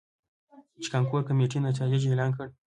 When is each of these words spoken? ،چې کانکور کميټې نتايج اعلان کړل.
،چې 0.81 0.87
کانکور 0.93 1.21
کميټې 1.29 1.59
نتايج 1.67 2.01
اعلان 2.09 2.29
کړل. 2.35 2.49